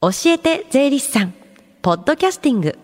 [0.00, 1.34] 教えて税理士さん。
[1.82, 2.78] ポッドキャスティング。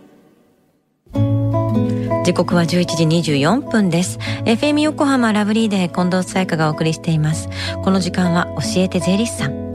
[2.25, 4.19] 時刻は11時24分です。
[4.47, 7.49] FM 横浜ラブリーで近藤沙耶香がお送りしています。
[7.85, 9.75] この時間は教えて税理士さん。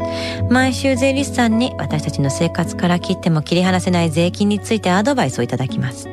[0.49, 6.09] 毎週税理士さんに私たちの生活から切っても切り離せない税金についてアドバイスをいただきます。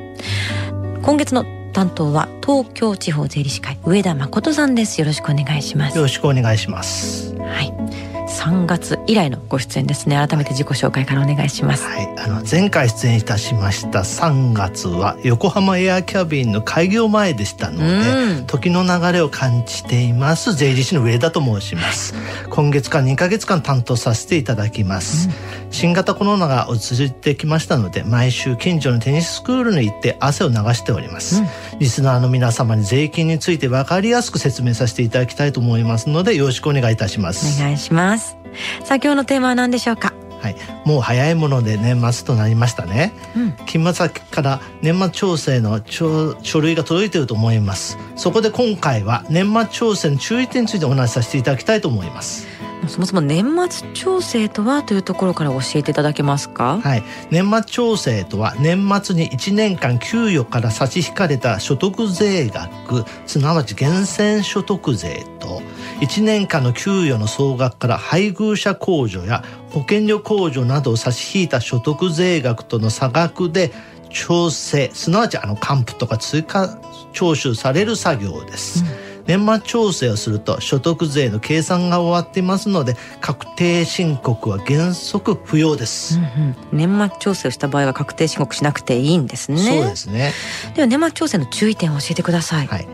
[1.03, 5.01] 今月の担当は東京地方税理士会上田誠さんです。
[5.01, 5.97] よろしくお願いします。
[5.97, 7.35] よろしくお願いします。
[7.39, 7.86] はい
[8.27, 10.17] 3月以来のご出演ですね。
[10.17, 11.87] 改めて自己紹介からお願いします。
[11.87, 12.09] はい。
[12.19, 22.15] あの前回出演いたしました3月は横浜エアキャビンの開業前でしたので、時の流れを感じています税理士の上田と申します。
[22.51, 37.61] 今月から2ヶ月間担当させていただきます、うん、新型コロナが落ち着いてきましたので毎週近所のテニススクールに行って汗を流しております、うん、リスナーの皆様に税金について分かりやすく説明させていただきたいと思いますのでよろしくお願いいたします。
[37.61, 38.39] お願いします。
[38.85, 40.15] さあ今日のテーマは何でしょうか？
[40.41, 47.99] はい、もう早いもので年末となりましたね、うん、金末から年末調整の書類が届いていると思います。
[48.15, 52.47] そこで今回は年末調整の注意点についてお話しさせていただきたいと思います
[52.89, 56.79] そもそも年末調整とはというところから教えていただけますか？
[56.81, 57.03] はい。
[57.31, 65.63] 年末調整とは年末に1年間給与から差し引かれた所得税額すなわち源泉所得税と
[66.01, 73.73] 1年間の給与の総額から配偶者控除や保険料控除などを差し引いた所得税額との差額で
[74.11, 76.79] 調整すなわちあの還付とか追加
[77.13, 78.85] 徴収される作業です。
[78.85, 89.59] うん年末調整をすると所得税の計算が終わっていますので確定申告は原則不要です、うんうん、年末調整をした場合は確定申告しなくていいんですね。
[89.59, 90.33] そうですね。
[90.75, 92.89] では年末調整の注意点を教えてください、はい。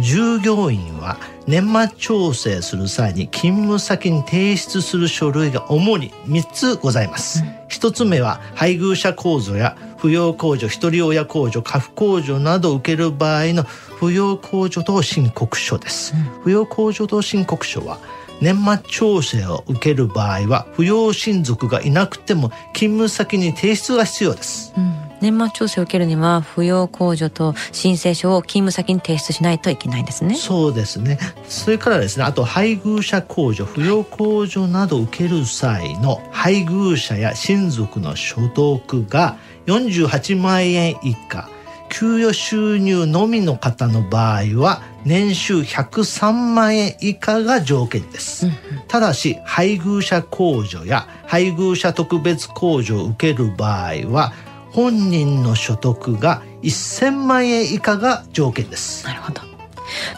[0.00, 7.44] 従業員は年末調整する際に勤務先に提出する書類が主に3つございます。
[7.68, 16.14] 1つ目は配偶者控除や扶養控除、一人親控除、家父控除などを受ける場合の扶養控除等申告書です。
[16.44, 17.98] 扶養控除等申告書は
[18.40, 24.74] 年末調整を受ける場合は扶養親族がいなくても勤務先に提出が必要です。
[24.76, 30.34] うん年末調整を受けるには扶養控除と申請書を勤務先に提出しないといけないんですね。
[30.34, 31.18] そうですね。
[31.48, 41.48] それからですねあと配偶者控除扶養控除などを受ける際の配偶者や親族の所得が48万円以下。
[41.88, 48.48] 給与収入のみの方の場合は年収103万円以下が条件です、
[48.88, 54.32] ただし配偶者控除や配偶者特別控除を受ける場合は
[54.76, 59.06] 本人の所得が1000万円以下が条件です。
[59.06, 59.40] なるほど。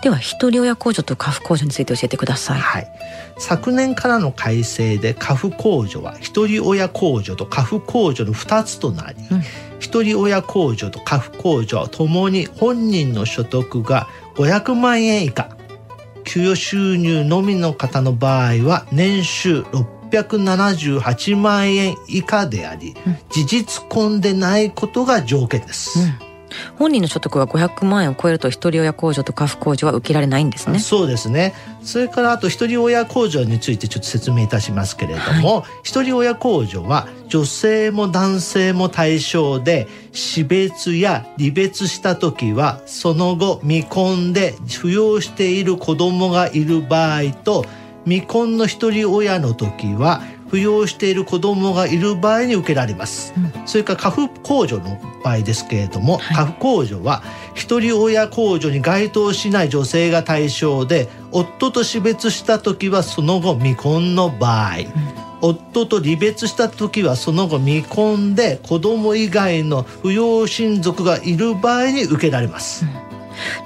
[0.03, 2.61] では一人親控除と家父控除について教えてください。
[2.61, 2.89] はい。
[3.39, 9.43] 昨年からの改正で家父控除は一人親控除と家父控除の2つとなり、うん、
[9.79, 15.57] 一人親控除と家父控除はともに本人の所得が500万円以下、
[16.25, 19.65] 給与収入のみの方の場合は年収
[20.11, 26.01] 678万円以下であり、うん、事実婚でないことが条件です。
[26.01, 26.29] うん。
[26.79, 30.79] 本人の所得が500万円を超えると一人親控除と家父控除は受けられないんですね。
[30.79, 31.55] そうですね。
[31.83, 47.65] それからあと一人親控除についてちょっと説明いたしますけれども、はい、一人親控除は女性も男性も対象で死別や離別した時はその後未婚で扶養している子供がいる場合と
[48.05, 57.23] 未婚の一人親の時は扶養している子供がいる場合に受けられます、うん、それから家父控除の場合ですけれども、はい、家父控除は
[57.55, 64.85] 一人親控除に該当しない女性が対象で夫と死別した時はその後未婚の場合、うん、
[65.43, 72.93] 夫と離別した時はその後未婚で子供以外の扶養親族がいる場合に受けられます、うん、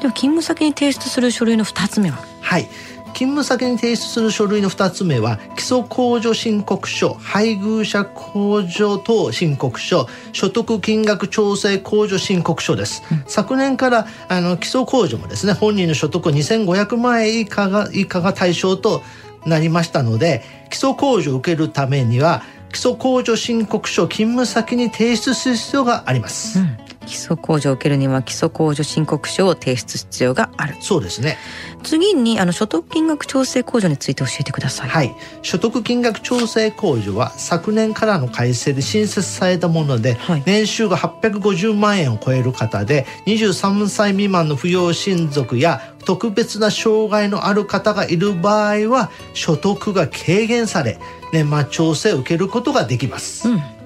[0.01, 2.19] では勤務先に提出する書類の2つ目は？
[2.41, 2.69] はい
[3.13, 19.03] 勤務先に提出する書類の2つ目は基礎控除申告書配偶者控除等申告書所得金額調整控除申告書です、うん、昨年からあの基礎控除もですね本人の所得2500万円以下が以下が対象と
[19.47, 22.43] なりましたので基礎控除を受けるためには
[22.73, 30.77] 基礎控除申告書を勤務先に提出する必要があります、うん基礎控除を受けるには基礎控除申告書を提出必要がある。
[30.81, 31.39] そうですね。
[31.83, 34.89] 次にあの所得金額調整控除について教えてください。
[34.89, 35.15] はい。
[35.43, 50.99] 所得金額調整控除は昨年からの改正で新設されたもので、はい、年収が850万円を超える方で23歳未満の扶養親族や特別な障害のある方がいる場合は所得が軽減され
[51.33, 53.82] 年末調整を受けることができます、うん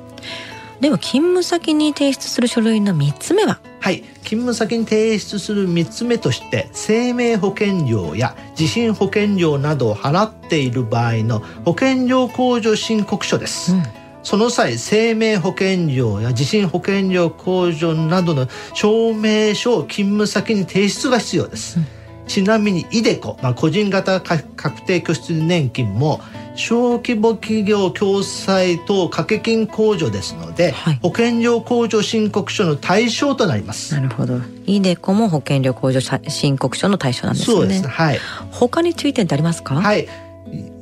[0.80, 3.60] では勤務先に提出する書類の3つ目は？
[3.80, 4.02] はい。
[4.24, 13.82] 勤務先に提出する3つ目として生命保険料や地震保険料などを払っている場合の保険料控除申告書です、うん。
[14.22, 21.78] その際生命保険料や地震保険料控除などの証明書を勤務先に提出が必要です、
[22.26, 26.20] ちなみにイデコ、まあ、個人型か確定拠出年金も
[26.56, 30.98] 小規模企業共済等掛け金控除ですので、はい。
[31.02, 33.94] 保険料控除申告書の対象となります。
[33.94, 34.40] なるほど。
[34.66, 37.82] イデコも保険料控除申告書の対象なんですそうです。
[37.82, 38.18] ねはい。
[38.50, 39.76] 他に注意点ってありますか？
[39.76, 40.08] はい。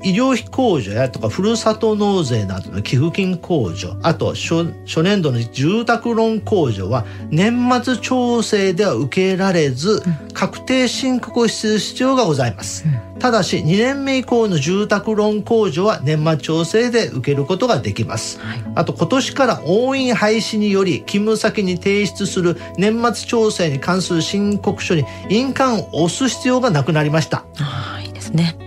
[0.05, 10.03] 医療費控除やとかふるさと納税などの寄付金控除あと初初年度の住宅ローン控除は年末調整では受けられず、
[10.35, 12.85] 確定申告をする必要がございます、
[13.19, 18.65] ただし2年目以降の住宅ローン控除は年末調整で受けることができます、はい。
[18.75, 27.45] あと今年から押印廃止により勤務先に提出する年末調整に関する申告書に印鑑を押す必要がなくなりました。
[27.59, 28.64] ああいいですね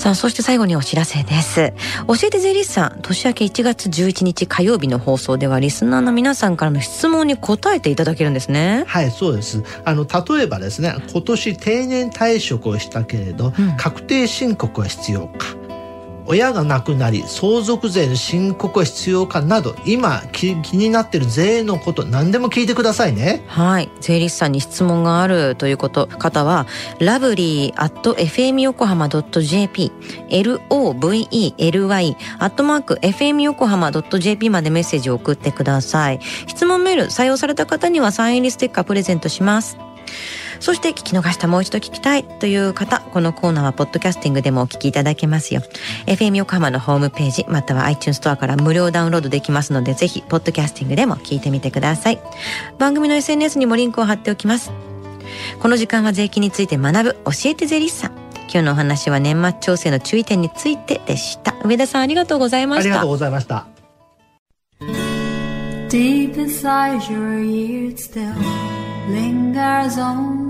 [0.00, 1.74] さあそして最後にお知らせです
[2.08, 9.62] 教えて税理士さん年明け1月11日火曜日の放送ではリスナーの皆さんからの質問に答えていただけるんですねはい、そうです。
[9.84, 15.59] あの、例えばですね、今年定年退職をしたけれど、うん確定申告は必要か。
[16.30, 23.90] 親が亡くなり相続税の申告は必要かなど今気になってる税のこと何でも聞いてくださいねはい。
[24.00, 26.68] 税理士さんに質問があるということ、方は、
[27.00, 29.92] lovely.fmyokohama.jp、
[30.30, 36.20] l-o-v-e-l-y、アットマーク、fmyokohama.jp までメッセージを送ってください。
[36.46, 39.76] 質問メール採用された方にはサイン入りステッカープレゼントします。
[40.60, 45.62] そして聞き逃したもう一度聞きたいという方、このコーナーはポッドキャスティングでもお聞きいただけますよ。
[46.06, 52.20] FM 横浜のホームページ、または iTunes ストアから無料ダウンロードできますので、ぜひ、ポッドキャスティングでも聞いてみてください。
[52.78, 54.70] 番組の SNS にもリンクを貼っておきます。
[55.60, 58.12] この時間は税金について学ぶ教えて税理士さん。
[58.52, 61.54] 今日のお話は年末調整の注意点についてでした。
[61.64, 63.10] 上田さんありがとうございましたありがとう。
[63.10, 63.66] ございました
[65.88, 68.32] Deep inside your ears still
[69.08, 70.49] lingers on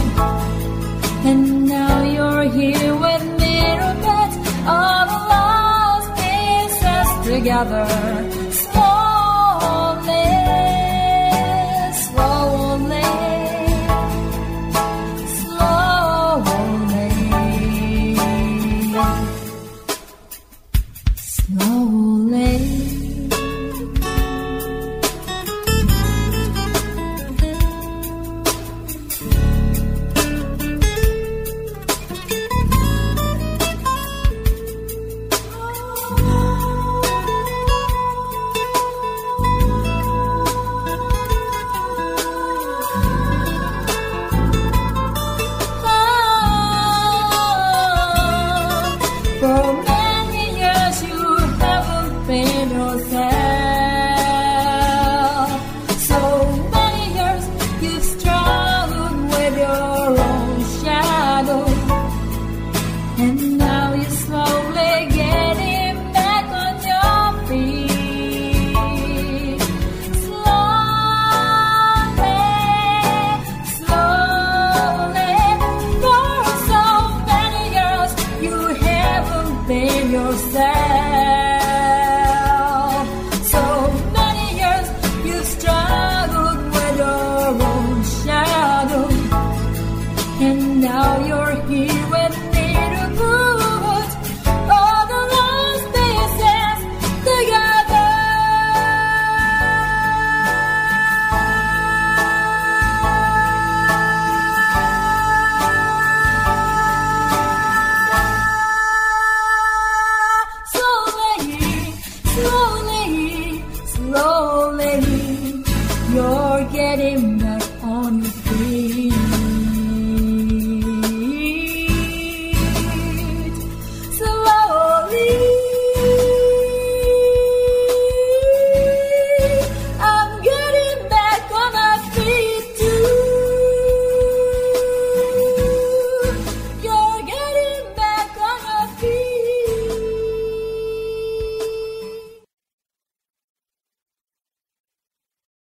[7.31, 8.80] Together.